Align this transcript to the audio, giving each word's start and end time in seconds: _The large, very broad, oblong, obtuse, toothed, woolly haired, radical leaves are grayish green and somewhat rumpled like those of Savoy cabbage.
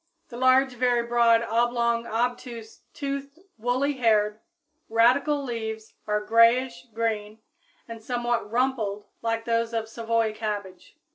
_The 0.29 0.35
large, 0.37 0.73
very 0.73 1.05
broad, 1.05 1.43
oblong, 1.43 2.07
obtuse, 2.07 2.81
toothed, 2.91 3.37
woolly 3.59 3.93
haired, 3.97 4.39
radical 4.89 5.43
leaves 5.43 5.93
are 6.07 6.21
grayish 6.25 6.87
green 6.91 7.37
and 7.87 8.01
somewhat 8.03 8.49
rumpled 8.51 9.05
like 9.21 9.45
those 9.45 9.73
of 9.75 9.87
Savoy 9.87 10.33
cabbage. 10.33 10.97